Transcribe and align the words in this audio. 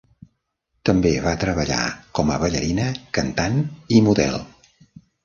També 0.89 1.11
va 1.25 1.33
treballar 1.43 1.77
com 2.19 2.31
a 2.37 2.37
ballarina, 2.45 2.87
cantant 3.19 3.61
i 3.99 4.01
model. 4.09 4.39